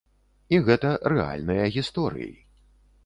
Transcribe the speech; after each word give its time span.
І 0.55 0.59
гэта 0.69 0.93
рэальныя 1.13 1.69
гісторыі. 1.77 2.33